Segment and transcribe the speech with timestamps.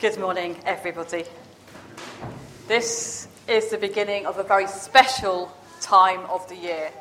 [0.00, 1.24] Good morning, everybody.
[2.68, 6.92] This is the beginning of a very special time of the year.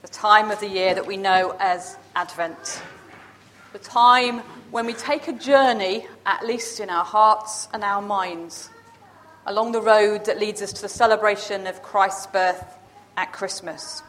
[0.00, 2.82] The time of the year that we know as Advent.
[3.72, 4.40] The time
[4.72, 8.68] when we take a journey, at least in our hearts and our minds,
[9.46, 12.64] along the road that leads us to the celebration of Christ's birth
[13.16, 14.02] at Christmas.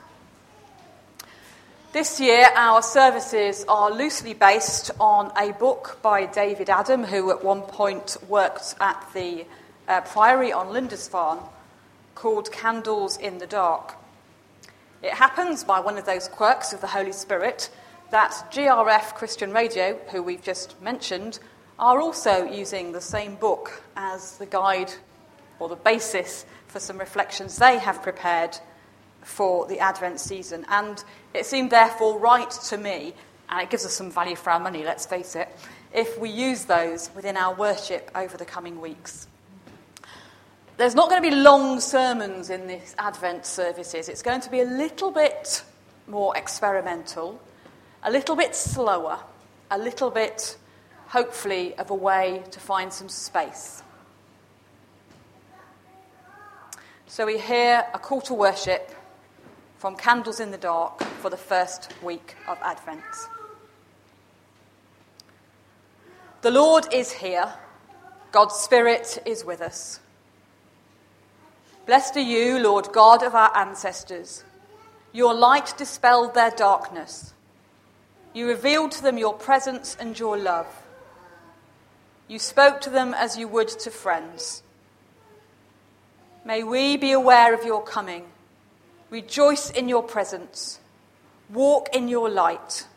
[1.94, 7.44] This year, our services are loosely based on a book by David Adam, who at
[7.44, 9.46] one point worked at the
[9.88, 11.38] uh, Priory on Lindisfarne,
[12.16, 13.94] called Candles in the Dark.
[15.04, 17.70] It happens by one of those quirks of the Holy Spirit
[18.10, 21.38] that GRF Christian Radio, who we've just mentioned,
[21.78, 24.92] are also using the same book as the guide
[25.60, 28.58] or the basis for some reflections they have prepared
[29.24, 30.66] for the Advent season.
[30.70, 33.14] And it seemed therefore right to me,
[33.50, 35.50] and it gives us some value for our money, let's face it,
[35.94, 39.28] if we use those within our worship over the coming weeks.
[40.78, 44.10] There's not going to be long sermons in this Advent services.
[44.10, 45.64] It's going to be a little bit
[46.08, 47.40] more experimental,
[48.02, 49.20] a little bit slower,
[49.70, 50.58] a little bit,
[51.08, 53.84] hopefully, of a way to find some space.
[57.06, 58.90] So we hear a call to worship
[59.84, 63.04] from Candles in the Dark for the first week of Advent.
[66.42, 67.54] The Lord is here,
[68.32, 70.00] God's Spirit is with us.
[71.86, 74.46] Blessed are you, Lord God of our ancestors.
[75.12, 77.34] Your light dispelled their darkness.
[78.34, 80.68] You revealed to them your presence and your love.
[82.30, 84.64] You spoke to them as you would to friends.
[86.46, 88.28] May we be aware of your coming
[89.14, 90.80] Rejoice in your presence,
[91.52, 92.88] walk in your light,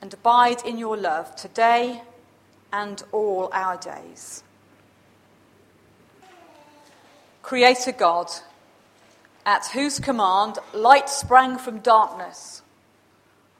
[0.00, 2.00] and abide in your love today
[2.72, 4.44] and all our days.
[7.42, 8.30] Creator God,
[9.44, 12.62] at whose command light sprang from darkness,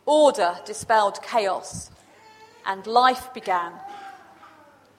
[0.06, 1.91] order dispelled chaos,
[2.65, 3.73] and life began.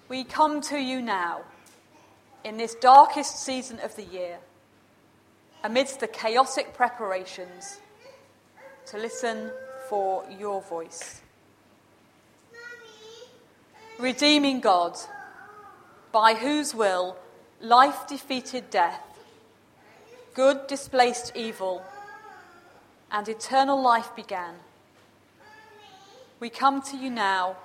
[0.10, 1.44] We come to you now,
[2.44, 4.40] in this darkest season of the year
[5.66, 7.80] amidst the chaotic preparations,
[8.86, 9.50] to listen
[9.90, 11.22] for your voice.
[13.98, 14.96] Redeeming God,
[16.12, 17.18] by whose will
[17.60, 19.02] life defeated death,
[20.36, 21.84] good displaced evil,
[23.12, 24.54] and eternal life began.
[26.40, 27.58] We come to you now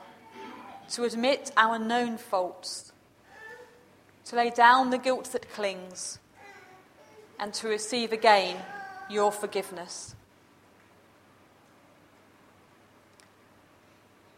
[0.92, 2.92] to admit our known faults,
[4.24, 6.19] to lay down the guilt that clings
[7.40, 8.54] and to receive again
[9.08, 10.14] your forgiveness.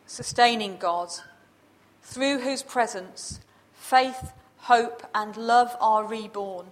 [0.06, 1.08] Sustaining God,
[2.00, 3.40] through whose presence
[3.74, 6.66] faith, hope, and love are reborn,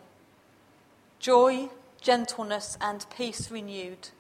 [1.19, 1.69] joy,
[2.01, 4.11] gentleness, and peace renewed,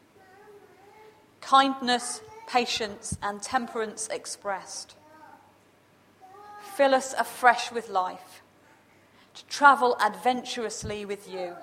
[1.40, 4.96] kindness, patience, and temperance expressed.
[6.74, 8.42] Fill us afresh with life,
[9.34, 11.54] to travel adventurously with you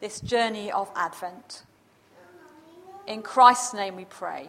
[0.00, 1.64] this journey of Advent.
[3.06, 4.48] In Christ's name we pray.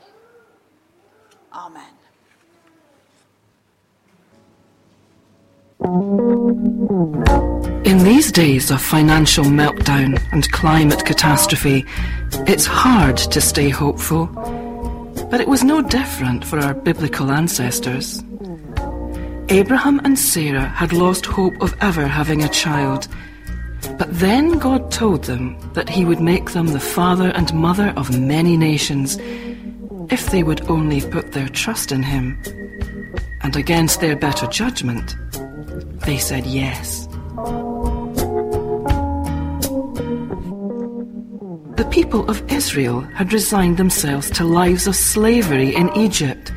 [1.53, 1.93] Amen.
[7.85, 11.85] In these days of financial meltdown and climate catastrophe,
[12.47, 14.27] it's hard to stay hopeful.
[15.31, 18.23] But it was no different for our biblical ancestors.
[19.47, 23.07] Abraham and Sarah had lost hope of ever having a child
[23.97, 28.19] but then God told them that He would make them the father and mother of
[28.19, 29.17] many nations
[30.09, 32.41] if they would only put their trust in Him.
[33.41, 35.15] And against their better judgment,
[36.05, 37.07] they said yes.
[41.75, 46.51] The people of Israel had resigned themselves to lives of slavery in Egypt.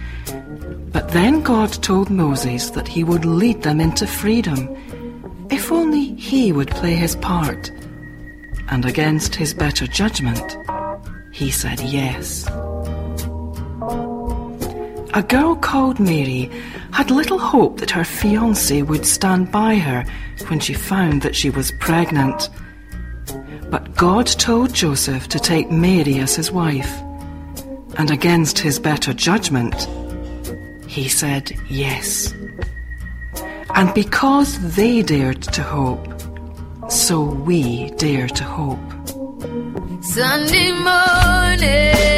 [0.92, 4.68] But then God told Moses that he would lead them into freedom
[5.50, 5.81] if only
[6.22, 7.72] he would play his part.
[8.68, 10.56] And against his better judgment,
[11.32, 12.46] he said yes.
[15.14, 16.48] A girl called Mary
[16.92, 20.04] had little hope that her fiance would stand by her
[20.46, 22.48] when she found that she was pregnant.
[23.68, 27.00] But God told Joseph to take Mary as his wife.
[27.98, 29.88] And against his better judgment,
[30.86, 32.32] he said yes.
[33.74, 36.06] And because they dared to hope,
[36.90, 38.78] so we dare to hope.
[40.02, 42.11] Sunday morning,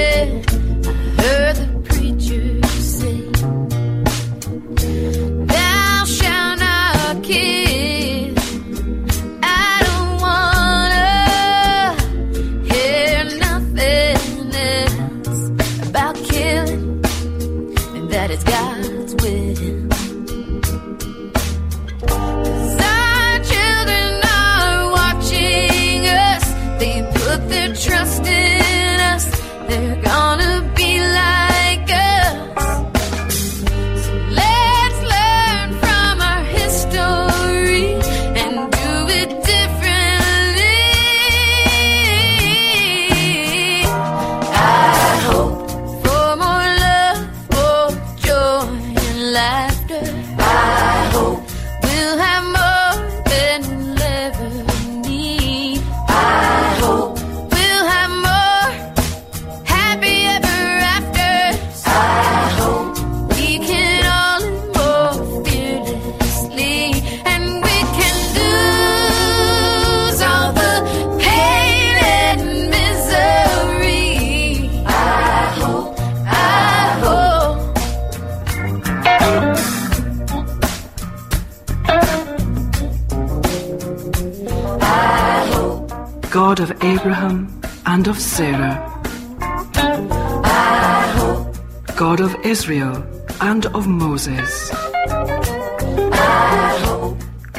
[94.26, 94.70] Moses.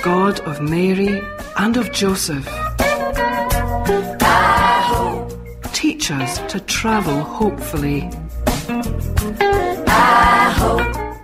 [0.02, 1.22] God of Mary
[1.58, 2.48] and of Joseph.
[5.74, 8.10] Teach us to travel hopefully.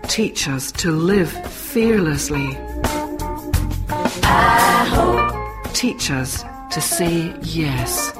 [0.07, 2.49] Teach us to live fearlessly.
[5.73, 8.13] Teach us to say yes.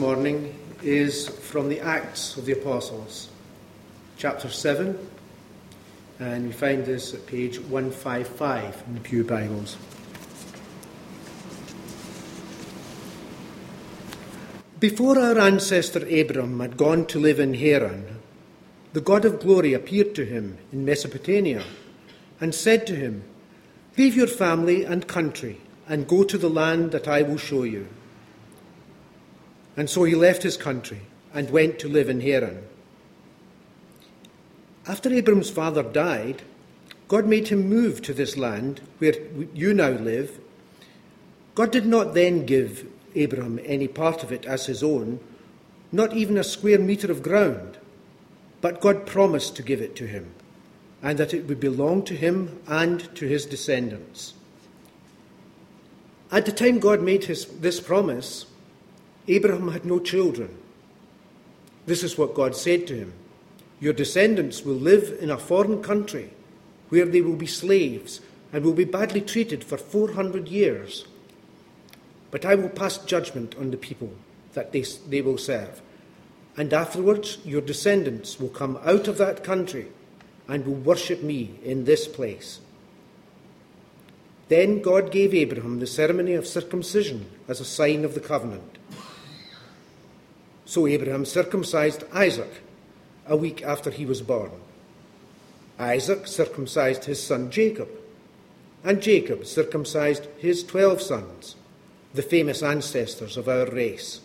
[0.00, 3.28] Morning is from the Acts of the Apostles,
[4.16, 4.98] chapter 7,
[6.18, 9.76] and we find this at page 155 in the Pew Bibles.
[14.78, 18.20] Before our ancestor Abram had gone to live in Haran,
[18.94, 21.62] the God of glory appeared to him in Mesopotamia
[22.40, 23.22] and said to him,
[23.98, 27.86] Leave your family and country and go to the land that I will show you.
[29.76, 31.00] And so he left his country
[31.32, 32.62] and went to live in Haran.
[34.86, 36.42] After Abram's father died,
[37.08, 39.14] God made him move to this land where
[39.54, 40.38] you now live.
[41.54, 42.86] God did not then give
[43.16, 45.20] Abram any part of it as his own,
[45.92, 47.78] not even a square metre of ground,
[48.60, 50.32] but God promised to give it to him,
[51.02, 54.34] and that it would belong to him and to his descendants.
[56.30, 58.46] At the time God made his, this promise,
[59.30, 60.56] Abraham had no children.
[61.86, 63.12] This is what God said to him
[63.78, 66.30] Your descendants will live in a foreign country
[66.88, 68.20] where they will be slaves
[68.52, 71.04] and will be badly treated for 400 years.
[72.32, 74.12] But I will pass judgment on the people
[74.54, 75.80] that they, they will serve.
[76.56, 79.86] And afterwards, your descendants will come out of that country
[80.48, 82.58] and will worship me in this place.
[84.48, 88.79] Then God gave Abraham the ceremony of circumcision as a sign of the covenant.
[90.70, 92.62] So Abraham circumcised Isaac
[93.26, 94.52] a week after he was born.
[95.80, 97.88] Isaac circumcised his son Jacob,
[98.84, 101.56] and Jacob circumcised his twelve sons,
[102.14, 104.20] the famous ancestors of our race.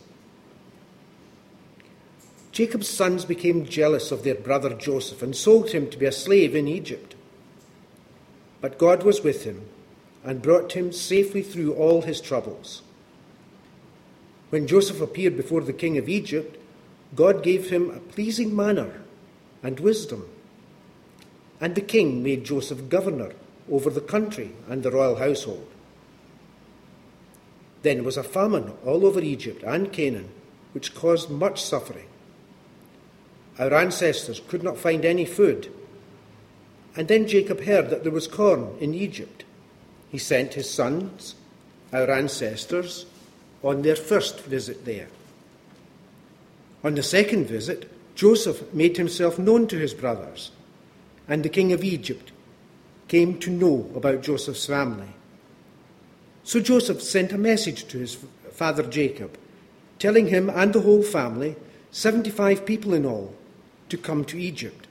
[2.52, 6.56] Jacob's sons became jealous of their brother Joseph and sold him to be a slave
[6.56, 7.16] in Egypt.
[8.62, 9.68] But God was with him
[10.24, 12.84] and brought him safely through all his troubles.
[14.50, 16.58] When Joseph appeared before the king of Egypt,
[17.16, 19.02] God gave him a pleasing manner
[19.64, 20.30] and wisdom.
[21.60, 23.32] And the king made Joseph governor
[23.72, 25.68] over the country and the royal household.
[27.82, 30.30] Then was a famine all over Egypt and Canaan,
[30.74, 32.08] which caused much suffering.
[33.58, 35.72] Our ancestors could not find any food.
[36.96, 39.44] And then Jacob heard that there was corn in Egypt.
[40.10, 41.36] He sent his sons,
[41.94, 43.06] our ancestors,
[43.66, 45.08] on their first visit there.
[46.84, 50.52] On the second visit, Joseph made himself known to his brothers,
[51.28, 52.32] and the king of Egypt
[53.08, 55.10] came to know about Joseph's family.
[56.44, 58.18] So Joseph sent a message to his
[58.52, 59.38] father Jacob,
[59.98, 61.56] telling him and the whole family,
[61.92, 63.34] 75 people in all,
[63.90, 64.88] to come to Egypt.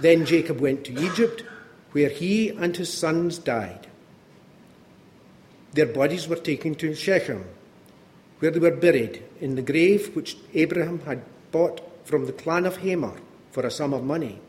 [0.00, 1.44] Then Jacob went to Egypt,
[1.92, 3.87] where he and his sons died.
[5.72, 7.44] Their bodies were taken to Shechem,
[8.38, 12.78] where they were buried in the grave which Abraham had bought from the clan of
[12.78, 13.20] Hamor
[13.50, 14.40] for a sum of money.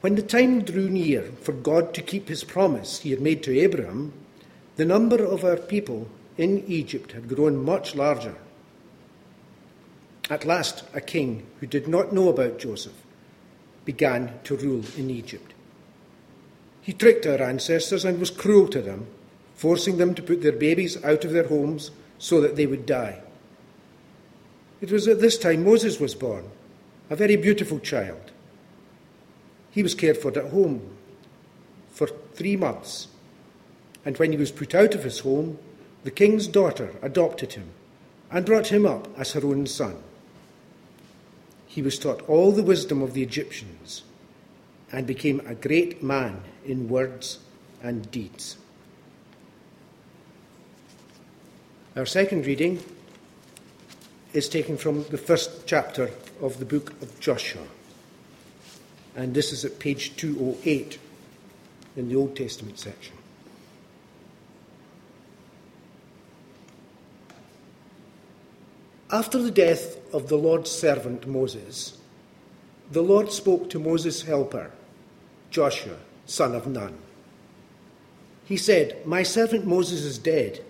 [0.00, 3.58] When the time drew near for God to keep his promise he had made to
[3.58, 4.12] Abraham,
[4.76, 8.34] the number of our people in Egypt had grown much larger.
[10.28, 13.00] At last, a king who did not know about Joseph
[13.84, 15.51] began to rule in Egypt.
[16.82, 19.06] He tricked our ancestors and was cruel to them,
[19.54, 23.22] forcing them to put their babies out of their homes so that they would die.
[24.80, 26.50] It was at this time Moses was born,
[27.08, 28.32] a very beautiful child.
[29.70, 30.96] He was cared for at home
[31.92, 33.06] for three months,
[34.04, 35.58] and when he was put out of his home,
[36.02, 37.70] the king's daughter adopted him
[38.28, 40.02] and brought him up as her own son.
[41.68, 44.02] He was taught all the wisdom of the Egyptians
[44.92, 47.38] and became a great man in words
[47.82, 48.58] and deeds.
[51.96, 52.82] Our second reading
[54.32, 57.66] is taken from the first chapter of the book of Joshua.
[59.16, 60.98] And this is at page 208
[61.96, 63.14] in the Old Testament section.
[69.10, 71.98] After the death of the Lord's servant Moses,
[72.90, 74.70] the Lord spoke to Moses' helper,
[75.52, 76.98] Joshua, son of Nun.
[78.44, 80.64] He said, My servant Moses is dead.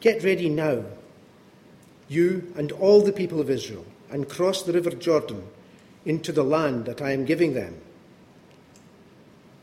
[0.00, 0.84] Get ready now,
[2.08, 5.44] you and all the people of Israel, and cross the river Jordan
[6.04, 7.80] into the land that I am giving them.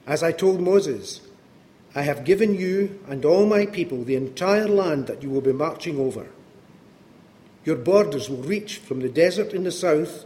[0.07, 1.21] As I told Moses,
[1.95, 5.53] I have given you and all my people the entire land that you will be
[5.53, 6.27] marching over.
[7.63, 10.25] Your borders will reach from the desert in the south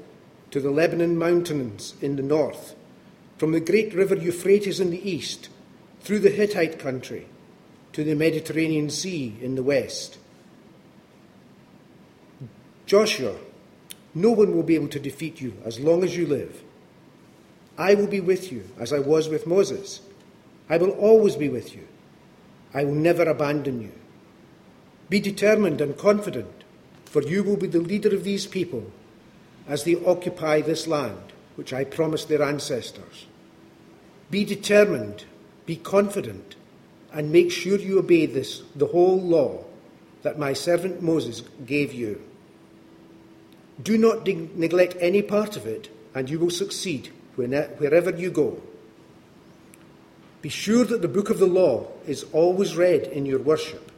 [0.51, 2.75] to the Lebanon mountains in the north,
[3.39, 5.47] from the great river Euphrates in the east,
[6.01, 7.25] through the Hittite country
[7.93, 10.17] to the Mediterranean Sea in the west.
[12.85, 13.37] Joshua,
[14.13, 16.63] no one will be able to defeat you as long as you live.
[17.77, 20.01] I will be with you as I was with Moses.
[20.69, 21.87] I will always be with you.
[22.73, 23.93] I will never abandon you.
[25.07, 26.65] Be determined and confident,
[27.05, 28.91] for you will be the leader of these people
[29.65, 31.28] as they occupy this land,
[31.59, 33.25] which I promised their ancestors.
[34.31, 35.25] Be determined,
[35.65, 36.55] be confident,
[37.11, 39.65] and make sure you obey this, the whole law
[40.21, 42.21] that my servant Moses gave you.
[43.83, 48.61] Do not neglect any part of it, and you will succeed wherever you go.
[50.41, 53.91] Be sure that the book of the law is always read in your worship.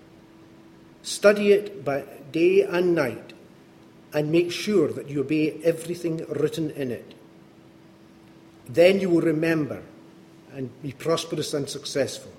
[1.04, 3.34] Study it by day and night,
[4.14, 7.14] and make sure that you obey everything written in it.
[8.74, 9.84] Then you will remember
[10.54, 12.32] and be prosperous and successful.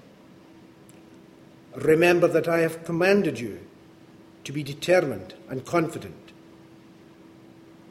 [1.74, 3.60] Remember that I have commanded you
[4.44, 6.32] to be determined and confident.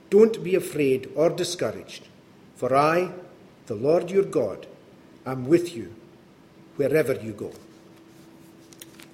[0.09, 2.07] Don't be afraid or discouraged,
[2.55, 3.11] for I,
[3.67, 4.65] the Lord your God,
[5.25, 5.93] am with you
[6.77, 7.51] wherever you go.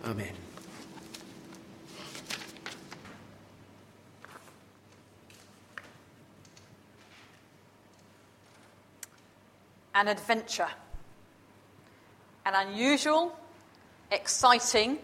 [0.06, 0.47] Amen.
[9.98, 10.70] An adventure.
[12.46, 13.38] An unusual,
[14.12, 15.00] exciting,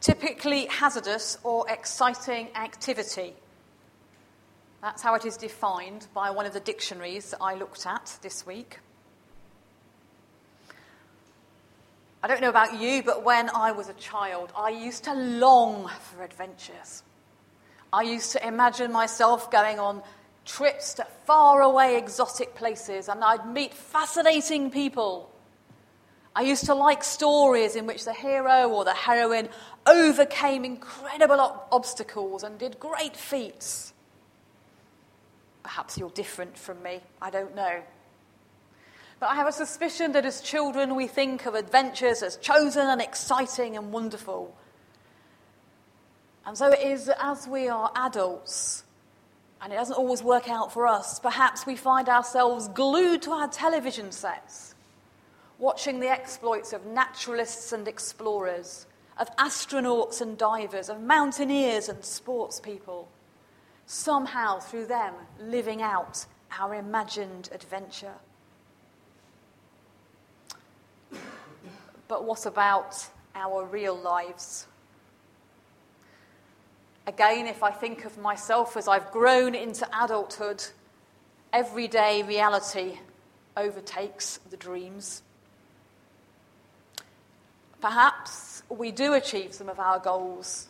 [0.00, 3.34] typically hazardous or exciting activity
[4.84, 8.46] that's how it is defined by one of the dictionaries that I looked at this
[8.46, 8.80] week.
[12.22, 15.88] I don't know about you, but when I was a child, I used to long
[15.88, 17.02] for adventures.
[17.94, 20.02] I used to imagine myself going on
[20.44, 25.30] trips to faraway exotic places and I'd meet fascinating people.
[26.36, 29.48] I used to like stories in which the hero or the heroine
[29.86, 33.92] overcame incredible obstacles and did great feats.
[35.62, 37.00] Perhaps you're different from me.
[37.22, 37.82] I don't know.
[39.20, 43.00] But I have a suspicion that as children we think of adventures as chosen and
[43.00, 44.54] exciting and wonderful.
[46.44, 48.84] And so it is as we are adults,
[49.64, 53.48] and it doesn't always work out for us, perhaps we find ourselves glued to our
[53.48, 54.74] television sets,
[55.58, 62.60] watching the exploits of naturalists and explorers, of astronauts and divers, of mountaineers and sports
[62.60, 63.08] people
[63.86, 66.26] somehow through them living out
[66.58, 68.14] our imagined adventure.
[72.06, 74.66] But what about our real lives?
[77.06, 80.64] Again, if I think of myself as I've grown into adulthood,
[81.52, 82.98] everyday reality
[83.56, 85.22] overtakes the dreams.
[87.80, 90.68] Perhaps we do achieve some of our goals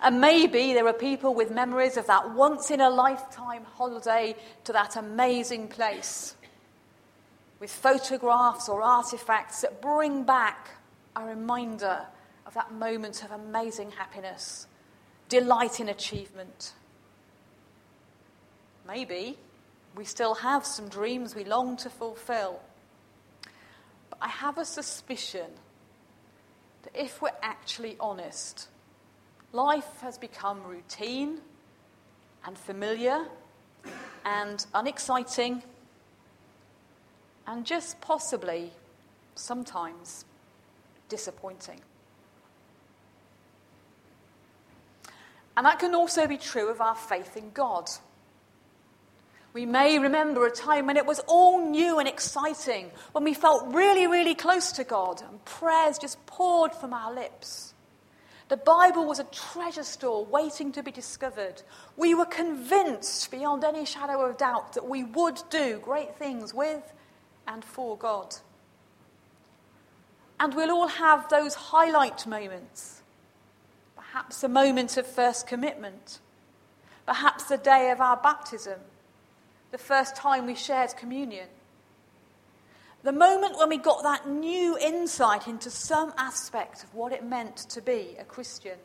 [0.00, 4.72] and maybe there are people with memories of that once in a lifetime holiday to
[4.72, 6.36] that amazing place,
[7.60, 10.68] with photographs or artifacts that bring back
[11.14, 12.00] a reminder
[12.46, 14.66] of that moment of amazing happiness,
[15.28, 16.72] delight in achievement.
[18.86, 19.38] Maybe
[19.96, 22.60] We still have some dreams we long to fulfill.
[24.10, 25.50] But I have a suspicion
[26.82, 28.68] that if we're actually honest,
[29.52, 31.38] life has become routine
[32.44, 33.24] and familiar
[34.26, 35.62] and unexciting
[37.46, 38.72] and just possibly
[39.34, 40.26] sometimes
[41.08, 41.80] disappointing.
[45.56, 47.88] And that can also be true of our faith in God.
[49.54, 53.72] We may remember a time when it was all new and exciting, when we felt
[53.74, 57.72] really, really close to God and prayers just poured from our lips.
[58.48, 61.62] The Bible was a treasure store waiting to be discovered.
[61.96, 66.92] We were convinced beyond any shadow of doubt that we would do great things with
[67.48, 68.36] and for God.
[70.38, 72.95] And we'll all have those highlight moments.
[74.16, 76.20] Perhaps a moment of first commitment.
[77.04, 78.80] Perhaps the day of our baptism.
[79.72, 81.48] The first time we shared communion.
[83.02, 87.58] The moment when we got that new insight into some aspect of what it meant
[87.68, 88.78] to be a Christian.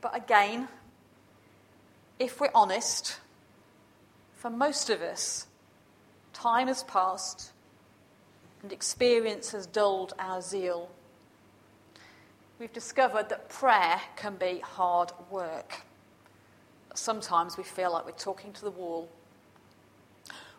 [0.00, 0.66] But again,
[2.18, 3.20] if we're honest,
[4.34, 5.46] for most of us,
[6.32, 7.52] time has passed
[8.64, 10.90] and experience has dulled our zeal.
[12.60, 15.80] We've discovered that prayer can be hard work.
[16.92, 19.08] Sometimes we feel like we're talking to the wall.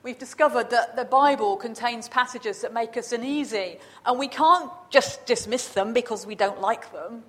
[0.01, 5.27] We've discovered that the Bible contains passages that make us uneasy, and we can't just
[5.27, 7.21] dismiss them because we don't like them,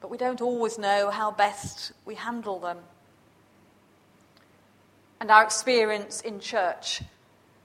[0.00, 2.78] but we don't always know how best we handle them.
[5.18, 7.02] And our experience in church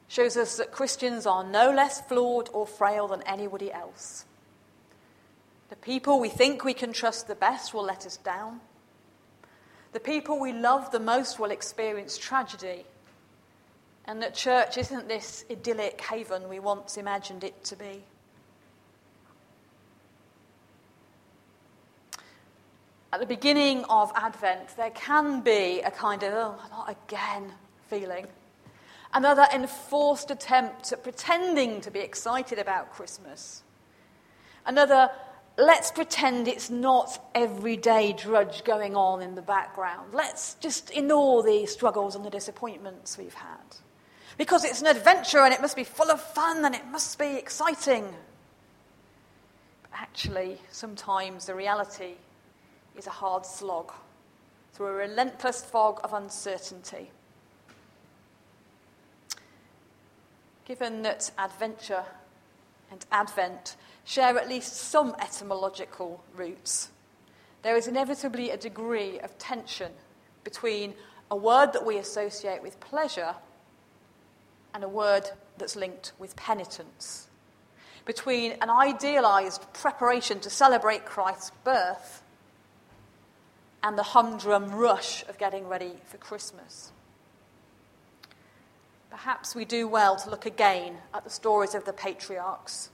[0.08, 4.26] shows us that Christians are no less flawed or frail than anybody else.
[5.74, 8.62] The people we think we can trust the best will let us down.
[9.92, 12.86] The people we love the most will experience tragedy.
[14.06, 18.04] And that church isn't this idyllic haven we once imagined it to be.
[23.12, 27.52] At the beginning of Advent, there can be a kind of, oh, not again
[27.90, 28.28] feeling.
[29.12, 33.64] Another enforced attempt at pretending to be excited about Christmas.
[34.68, 35.10] Another,
[35.58, 40.14] let's pretend it's not everyday drudge going on in the background.
[40.14, 43.60] Let's just ignore the struggles and the disappointments we've had.
[44.38, 47.36] Because it's an adventure and it must be full of fun and it must be
[47.36, 48.06] exciting.
[49.84, 52.14] But actually, sometimes the reality
[52.98, 53.92] is a hard slog
[54.74, 57.12] through a relentless fog of uncertainty.
[60.66, 62.06] Given that adventure
[62.90, 66.90] and advent share at least some etymological roots,
[67.62, 69.92] there is inevitably a degree of tension
[70.44, 70.94] between
[71.32, 73.36] a word that we associate with pleasure
[74.74, 77.28] and a word that's linked with penitence,
[78.06, 82.22] between an idealized preparation to celebrate Christ's birth
[83.82, 86.92] and the humdrum rush of getting ready for Christmas.
[89.10, 92.90] Perhaps we do well to look again at the stories of the patriarchs,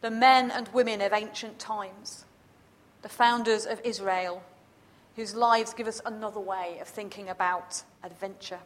[0.00, 2.24] the men and women of ancient times,
[3.02, 4.42] the founders of Israel,
[5.16, 8.60] whose lives give us another way of thinking about adventure.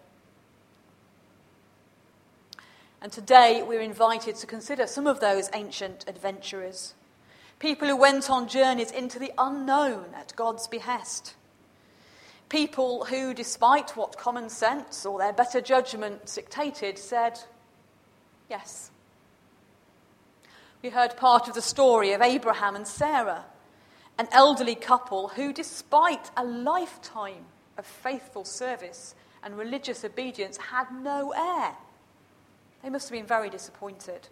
[3.01, 6.95] And today we're invited to consider some of those ancient adventurers,
[7.59, 11.35] people who went on journeys into the unknown at God's behest
[12.53, 17.40] People who, despite what common sense or their better judgment dictated, said,
[18.51, 18.90] yes.
[20.83, 23.45] We heard part of the story of Abraham and Sarah,
[24.18, 27.47] an elderly couple who, despite a lifetime
[27.79, 29.14] of faithful service
[29.45, 31.77] and religious obedience, had no heir.
[32.83, 34.29] They must have been very disappointed.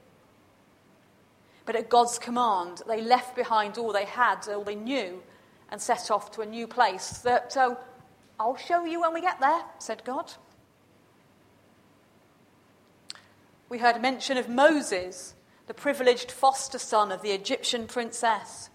[1.66, 5.22] But at God's command, they left behind all they had, all they knew,
[5.70, 7.78] and set off to a new place that, oh,
[8.40, 10.32] I'll show you when we get there, said God.
[13.68, 15.34] We heard mention of Moses,
[15.70, 18.70] the privileged foster son of the Egyptian princess,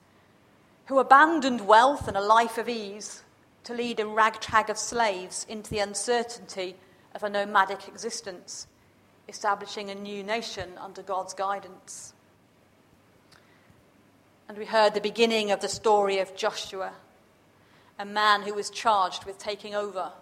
[0.85, 3.21] who abandoned wealth and a life of ease
[3.65, 6.73] to lead a ragtag of slaves into the uncertainty
[7.13, 8.65] of a nomadic existence,
[9.27, 12.13] establishing a new nation under God's guidance.
[14.47, 16.93] And we heard the beginning of the story of Joshua
[17.99, 20.13] a man who was charged with taking over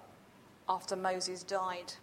[0.67, 1.93] after Moses died.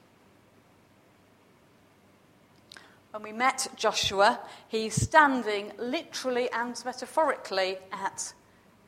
[3.13, 8.33] When we met Joshua, he's standing literally and metaphorically at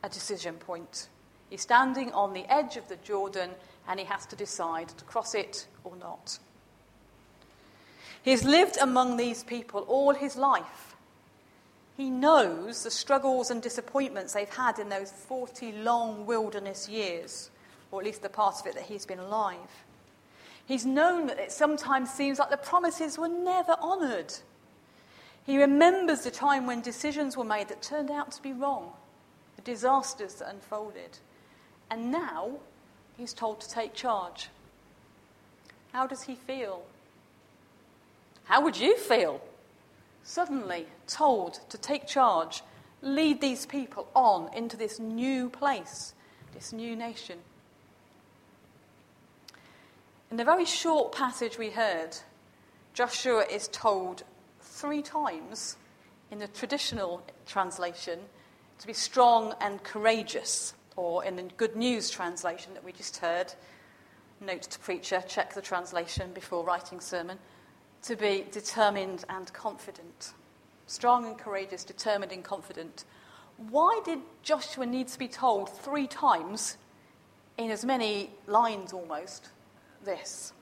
[0.04, 1.08] a decision point.
[1.50, 3.50] He's standing on the edge of the Jordan,
[3.88, 6.38] and he has to decide to cross it or not.
[8.22, 10.94] He's lived among these people all his life.
[11.96, 17.50] He knows the struggles and disappointments they've had in those 40 long wilderness years,
[17.90, 19.58] or at least the part of it that he's been alive.
[20.72, 24.32] He's known that it sometimes seems like the promises were never honoured.
[25.44, 28.94] He remembers the time when decisions were made that turned out to be wrong,
[29.56, 31.18] the disasters that unfolded.
[31.90, 32.52] And now
[33.18, 34.48] he's told to take charge.
[35.92, 36.86] How does he feel?
[38.44, 39.42] How would you feel?
[40.24, 42.62] Suddenly told to take charge,
[43.02, 46.14] lead these people on into this new place,
[46.54, 47.40] this new nation.
[50.32, 52.16] In the very short passage we heard,
[52.94, 54.22] Joshua is told
[54.62, 55.76] three times
[56.30, 58.18] in the traditional translation
[58.78, 63.52] to be strong and courageous, or in the Good News translation that we just heard,
[64.40, 67.38] note to preacher, check the translation before writing sermon,
[68.04, 70.32] to be determined and confident.
[70.86, 73.04] Strong and courageous, determined and confident.
[73.58, 76.78] Why did Joshua need to be told three times
[77.58, 79.50] in as many lines almost
[80.04, 80.52] this.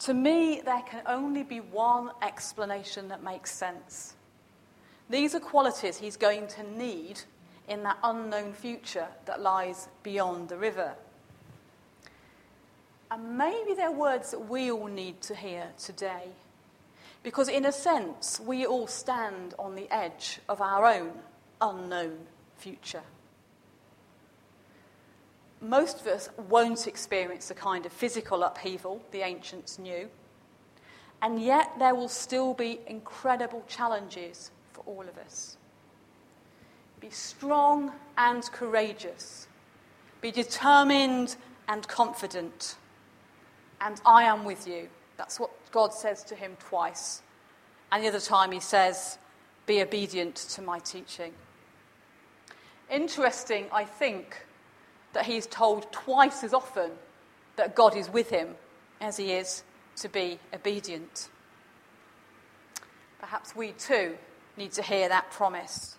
[0.00, 4.14] To me, there can only be one explanation that makes sense.
[5.10, 7.20] These are qualities he's going to need
[7.68, 10.94] in that unknown future that lies beyond the river.
[13.10, 16.28] And maybe they're words that we all need to hear today.
[17.22, 21.12] Because, in a sense, we all stand on the edge of our own
[21.60, 22.16] unknown
[22.56, 23.02] future
[25.60, 30.08] most of us won't experience the kind of physical upheaval the ancients knew.
[31.22, 35.58] And yet, there will still be incredible challenges for all of us.
[36.98, 39.48] Be strong and courageous.
[40.22, 41.36] Be determined
[41.68, 42.76] and confident.
[43.80, 44.88] And I am with you.
[45.16, 47.22] That's what God says to him twice.
[47.92, 49.18] And the other time he says,
[49.66, 51.32] Be obedient to my teaching.
[52.90, 54.46] Interesting, I think,
[55.12, 56.90] that he's told twice as often
[57.56, 58.54] that God is with him
[59.00, 59.64] as he is
[59.96, 61.28] to be obedient.
[63.18, 64.16] Perhaps we too
[64.56, 65.96] need to hear that promise.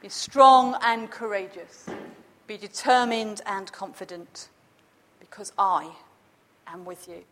[0.00, 1.88] Be strong and courageous.
[2.46, 4.48] Be determined and confident,
[5.18, 5.90] because I
[6.66, 7.22] am with you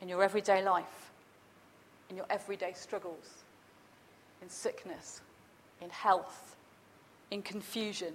[0.00, 1.12] in your everyday life,
[2.10, 3.44] in your everyday struggles,
[4.42, 5.20] in sickness,
[5.80, 6.56] in health,
[7.30, 8.14] in confusion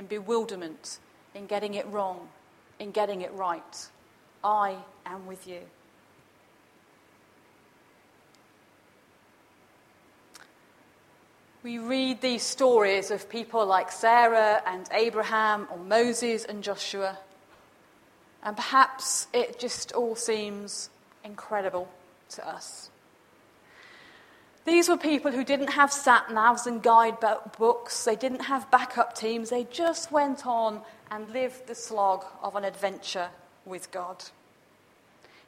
[0.00, 0.98] in bewilderment,
[1.34, 2.26] in getting it wrong,
[2.78, 3.88] in getting it right.
[4.42, 5.60] I am with you.
[11.62, 17.18] We read these stories of people like Sarah and Abraham, or Moses and Joshua,
[18.42, 20.88] and perhaps it just all seems
[21.22, 21.90] incredible
[22.30, 22.88] to us.
[24.70, 27.16] These were people who didn't have sat navs and guide
[27.58, 32.54] books, they didn't have backup teams, they just went on and lived the slog of
[32.54, 33.30] an adventure
[33.66, 34.26] with God.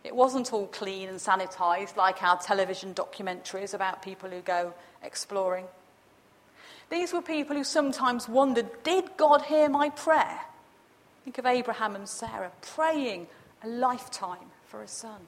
[0.03, 5.67] It wasn't all clean and sanitized like our television documentaries about people who go exploring.
[6.91, 10.41] These were people who sometimes wondered did God hear my prayer?
[11.23, 13.29] Think of Abraham and Sarah praying
[13.63, 15.21] a lifetime for a son.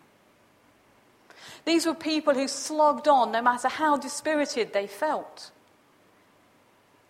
[1.64, 5.50] These were people who slogged on no matter how dispirited they felt.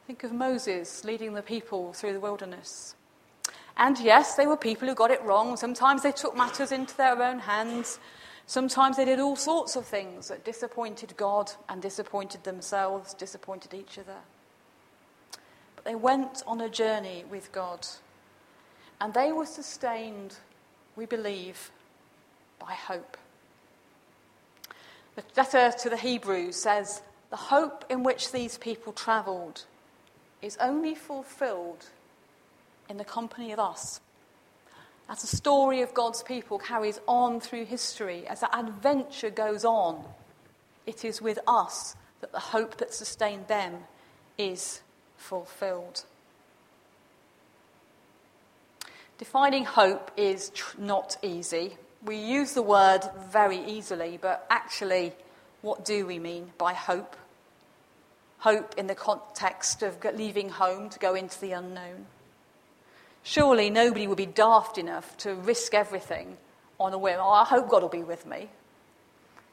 [0.07, 2.95] Think of Moses leading the people through the wilderness.
[3.77, 5.57] And yes, they were people who got it wrong.
[5.57, 7.99] Sometimes they took matters into their own hands.
[8.47, 13.99] Sometimes they did all sorts of things that disappointed God and disappointed themselves, disappointed each
[13.99, 14.19] other.
[15.75, 17.87] But they went on a journey with God.
[19.01, 20.37] And they were sustained,
[20.95, 21.71] we believe,
[22.59, 23.17] by hope.
[25.17, 29.65] The letter to the Hebrews says, The hope in which these people travelled
[30.43, 31.87] is only fulfilled
[32.89, 34.01] in the company of us.
[35.09, 40.05] As the story of God's people carries on through history, as that adventure goes on,
[40.87, 43.85] it is with us that the hope that sustained them
[44.39, 44.81] is
[45.17, 46.05] fulfilled.
[49.19, 55.13] Defining hope is tr- not easy we use the word very easily, but actually,
[55.63, 57.17] what do we mean by hope?
[58.39, 62.07] Hope in the context of leaving home to go into the unknown.
[63.23, 66.37] Surely nobody would be daft enough to risk everything
[66.79, 67.17] on a whim.
[67.19, 68.51] Oh, I hope God will be with me.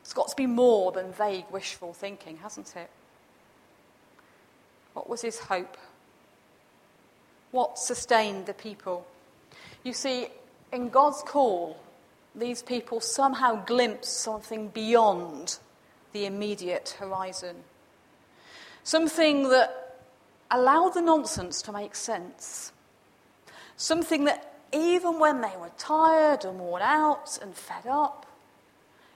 [0.01, 2.89] It's got to be more than vague wishful thinking, hasn't it?
[4.93, 5.77] What was his hope?
[7.51, 9.07] What sustained the people?
[9.83, 10.27] You see,
[10.73, 11.77] in God's call,
[12.35, 15.59] these people somehow glimpse something beyond
[16.13, 17.57] the immediate horizon.
[18.83, 19.99] Something that
[20.49, 22.71] allowed the nonsense to make sense.
[23.77, 28.25] Something that, even when they were tired and worn out and fed up,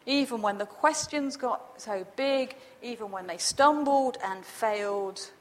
[0.05, 5.31] even when the questions got so big, even when they stumbled and failed,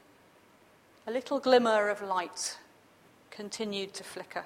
[1.07, 2.57] a little glimmer of light
[3.29, 4.45] continued to flicker.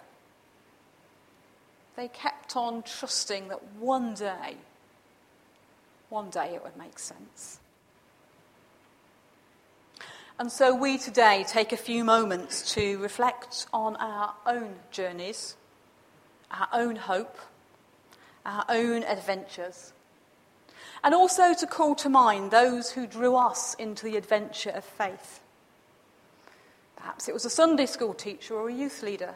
[1.99, 4.55] They kept on trusting that one day,
[6.07, 7.59] one day it would make sense.
[10.39, 15.57] And so we today take a few moments to reflect on our own journeys,
[16.49, 17.37] our own hope,
[18.45, 19.91] our own adventures,
[21.03, 25.41] and also to call to mind those who drew us into the adventure of faith.
[26.95, 29.35] Perhaps it was a Sunday school teacher or a youth leader.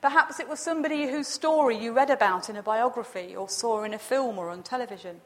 [0.00, 3.94] Perhaps it was somebody whose story you read about in a biography or saw in
[3.94, 5.20] a film or on television.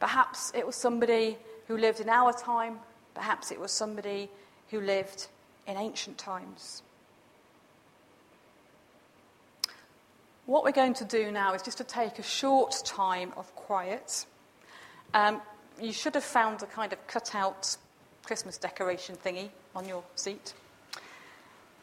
[0.00, 2.78] Perhaps it was somebody who lived in our time.
[3.14, 4.28] Perhaps it was somebody
[4.70, 5.28] who lived
[5.66, 6.82] in ancient times.
[10.46, 14.26] What we're going to do now is just to take a short time of quiet.
[15.14, 15.40] Um,
[15.80, 17.76] you should have found a kind of cut-out
[18.24, 20.52] Christmas decoration thingy on your seat.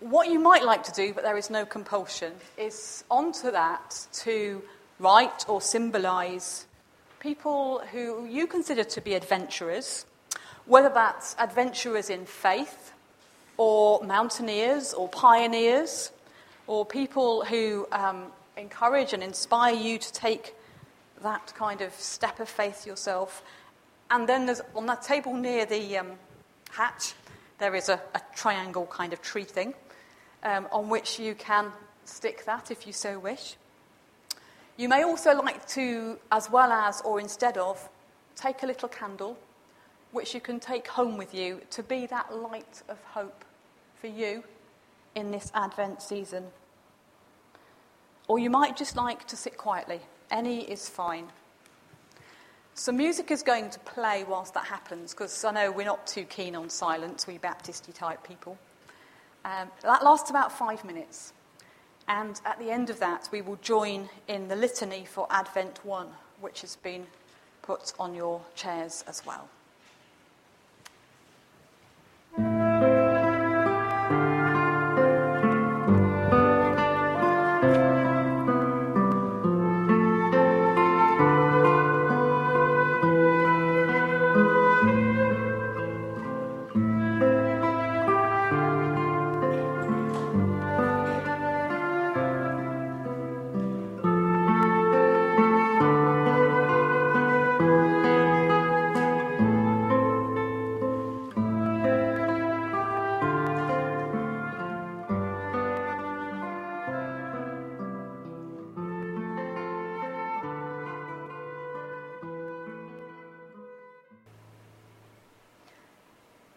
[0.01, 4.63] What you might like to do, but there is no compulsion, is onto that to
[4.97, 6.65] write or symbolise
[7.19, 10.07] people who you consider to be adventurers,
[10.65, 12.93] whether that's adventurers in faith,
[13.57, 16.11] or mountaineers, or pioneers,
[16.65, 20.55] or people who um, encourage and inspire you to take
[21.21, 23.43] that kind of step of faith yourself.
[24.09, 26.13] And then there's on that table near the um,
[26.71, 27.13] hatch,
[27.59, 29.75] there is a, a triangle kind of tree thing
[30.43, 31.71] um, on which you can
[32.06, 33.56] stick that if you so wish.
[34.77, 37.89] You may also like to, as well as or instead of,
[38.36, 39.38] take a little candle
[40.12, 43.45] which you can take home with you to be that light of hope
[43.99, 44.43] for you
[45.15, 46.45] in this Advent season.
[48.27, 50.01] Or you might just like to sit quietly.
[50.30, 51.27] Any is fine.
[52.73, 56.23] So, music is going to play whilst that happens because I know we're not too
[56.23, 58.58] keen on silence, we Baptisty type people.
[59.43, 61.34] Um, that lasts about five minutes.
[62.08, 66.08] And at the end of that, we will join in the litany for Advent 1,
[66.41, 67.08] which has been
[67.62, 69.47] put on your chairs as well.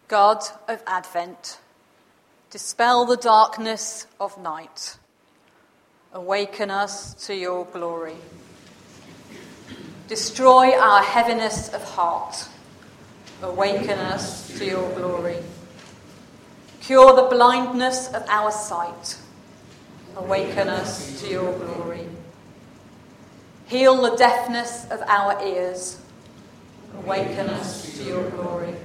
[0.07, 1.59] God of Advent,
[2.51, 4.97] dispel the darkness of night.
[6.13, 8.15] Awaken us to your glory.
[10.07, 12.47] Destroy our heaviness of heart.
[13.41, 15.37] Awaken us to your glory.
[16.81, 19.17] Cure the blindness of our sight.
[20.15, 22.07] Awaken us to your glory.
[23.65, 25.99] Heal the deafness of our ears.
[26.99, 28.75] Awaken us to your glory.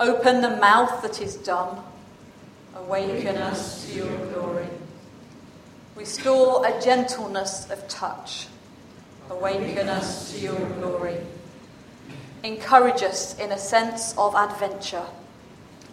[0.00, 1.84] Open the mouth that is dumb.
[2.74, 4.68] Awaken us to your glory.
[5.94, 8.48] Restore a gentleness of touch.
[9.30, 11.16] Awaken us to your glory.
[12.42, 15.06] Encourage us in a sense of adventure.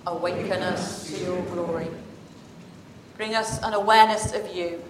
[0.08, 1.88] Awaken us to your glory.
[3.18, 4.82] Bring us an awareness of you.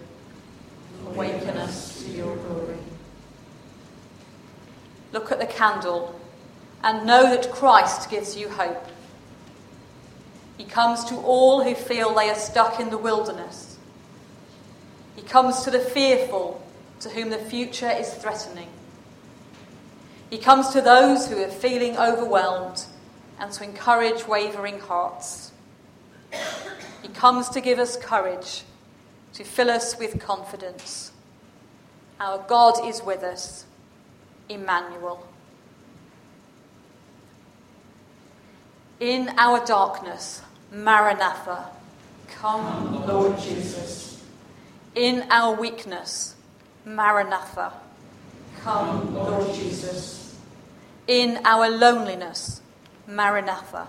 [1.07, 2.77] Awaken us to your glory.
[5.11, 6.17] Look at the candle
[6.81, 8.87] and know that Christ gives you hope.
[10.61, 13.79] He comes to all who feel they are stuck in the wilderness.
[15.15, 16.63] He comes to the fearful,
[16.99, 18.69] to whom the future is threatening.
[20.29, 22.85] He comes to those who are feeling overwhelmed
[23.39, 25.51] and to encourage wavering hearts.
[27.01, 28.61] He comes to give us courage,
[29.33, 31.11] to fill us with confidence.
[32.19, 33.65] Our God is with us,
[34.47, 35.27] Emmanuel.
[38.99, 41.65] In our darkness, Maranatha,
[42.29, 44.23] come, Lord Jesus.
[44.95, 46.35] In our weakness,
[46.85, 47.73] Maranatha.
[48.61, 50.39] Come, Lord Jesus.
[51.07, 52.61] In our loneliness,
[53.05, 53.87] Maranatha.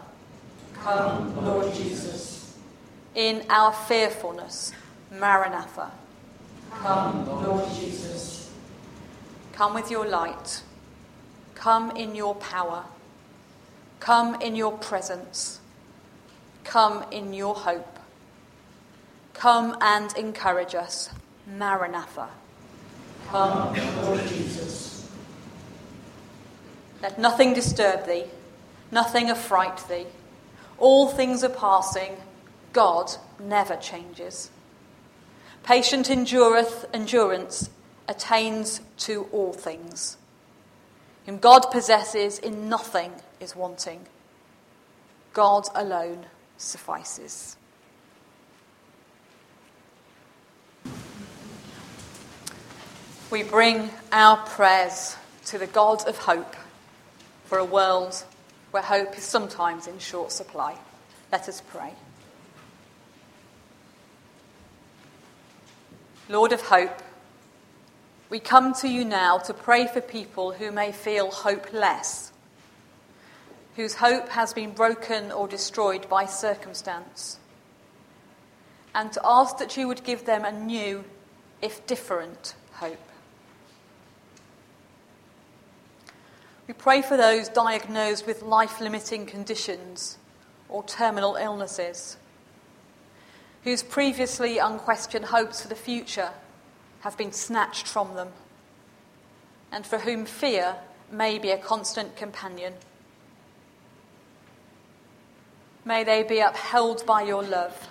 [0.75, 2.59] Come, Lord Jesus.
[3.14, 4.73] In our fearfulness,
[5.12, 5.92] Maranatha.
[6.81, 8.51] Come, Lord Jesus.
[9.53, 10.62] Come with your light.
[11.55, 12.85] Come in your power.
[14.01, 15.61] Come in your presence.
[16.64, 17.98] Come in your hope.
[19.35, 21.11] Come and encourage us.
[21.46, 22.29] Maranatha.
[23.29, 25.09] Come, Lord Jesus.
[27.03, 28.27] Let nothing disturb thee,
[28.92, 30.07] nothing affright thee.
[30.79, 32.16] All things are passing.
[32.72, 34.51] God never changes.
[35.62, 37.70] Patient endureth, endurance
[38.09, 40.16] attains to all things.
[41.27, 44.07] Whom God possesses, in nothing is wanting.
[45.33, 47.57] God alone suffices.
[53.31, 56.55] We bring our prayers to the God of hope
[57.45, 58.25] for a world
[58.73, 60.77] where hope is sometimes in short supply.
[61.31, 61.93] Let us pray.
[66.29, 67.03] Lord of hope,
[68.31, 72.32] we come to you now to pray for people who may feel hopeless,
[73.77, 77.39] whose hope has been broken or destroyed by circumstance,
[78.95, 81.05] and to ask that you would give them a new,
[81.63, 82.99] if different, hope.
[86.67, 90.19] We pray for those diagnosed with life limiting conditions
[90.69, 92.17] or terminal illnesses,
[93.65, 96.31] whose previously unquestioned hopes for the future
[97.01, 98.29] have been snatched from them,
[99.71, 100.77] and for whom fear
[101.11, 102.75] may be a constant companion.
[105.85, 107.88] May they be upheld by your love,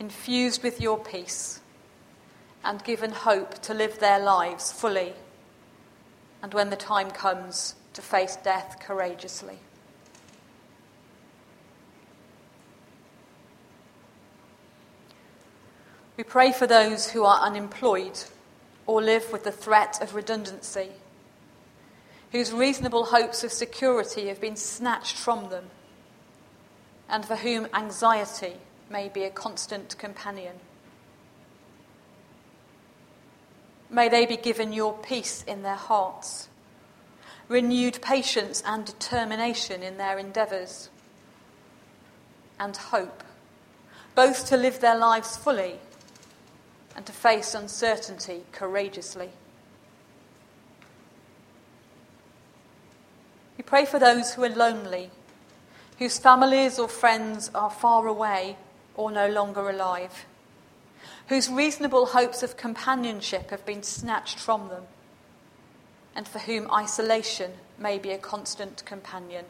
[0.00, 1.60] infused with your peace,
[2.64, 5.14] and given hope to live their lives fully
[6.42, 9.58] and when the time comes to face death courageously.
[16.16, 18.18] We pray for those who are unemployed
[18.86, 20.90] or live with the threat of redundancy,
[22.32, 25.64] whose reasonable hopes of security have been snatched from them,
[27.08, 28.54] and for whom anxiety
[28.90, 30.56] may be a constant companion.
[33.88, 36.48] May they be given your peace in their hearts,
[37.48, 40.90] renewed patience and determination in their endeavours,
[42.58, 43.22] and hope,
[44.14, 45.78] both to live their lives fully
[46.96, 49.30] and to face uncertainty courageously.
[53.56, 55.10] We pray for those who are lonely,
[55.98, 58.56] whose families or friends are far away
[58.94, 60.26] or no longer alive
[61.28, 64.84] whose reasonable hopes of companionship have been snatched from them,
[66.14, 69.44] and for whom isolation may be a constant companion.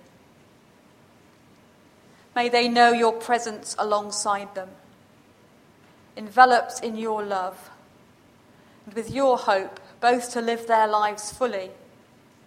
[2.34, 4.70] May they know your presence alongside them,
[6.16, 7.70] enveloped in your love,
[8.86, 11.70] and with your hope, both to live their lives fully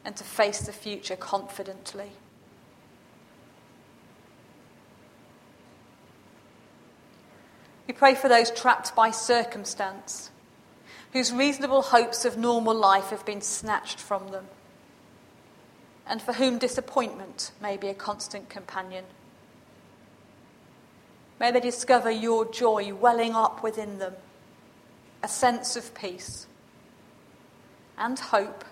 [0.03, 2.12] and to face the future confidently.
[8.00, 10.31] Pray for those trapped by circumstance,
[11.12, 14.45] whose reasonable hopes of normal life have been snatched from them,
[16.08, 19.04] and for whom disappointment may be a constant companion.
[21.41, 24.13] May they discover your joy welling up within them,
[25.21, 26.47] a sense of peace
[27.97, 28.63] and hope,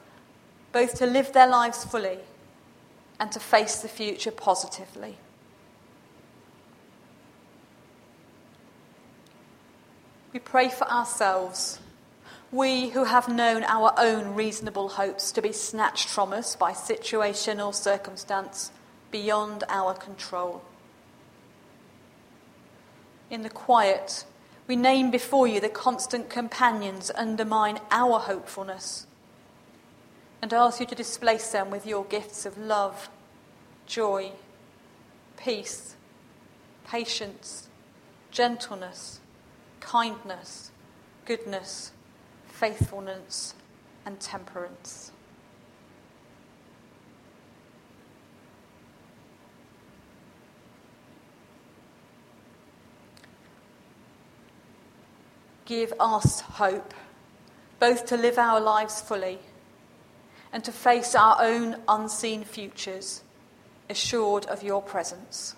[0.72, 2.20] both to live their lives fully
[3.20, 5.18] and to face the future positively.
[10.34, 11.80] We pray for ourselves,
[12.52, 17.62] we who have known our own reasonable hopes to be snatched from us by situation
[17.62, 18.72] or circumstance
[19.10, 20.62] beyond our control.
[23.30, 24.26] In the quiet,
[24.68, 29.08] we name before you the constant companions undermine our hopefulness
[30.42, 33.10] and ask you to displace them with your gifts of love,
[33.86, 34.32] joy,
[35.38, 35.96] peace,
[36.86, 37.68] patience,
[38.32, 39.20] gentleness
[39.80, 40.72] kindness,
[41.26, 41.92] goodness,
[42.48, 43.54] faithfulness,
[44.06, 45.12] and temperance.
[55.66, 56.94] Give us hope,
[57.80, 59.40] both to live our lives fully
[60.54, 63.22] and to face our own unseen futures,
[63.90, 65.56] assured of your presence.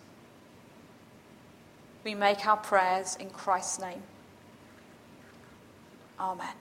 [2.10, 4.02] We make our prayers in Christ's name.
[6.20, 6.56] Amen.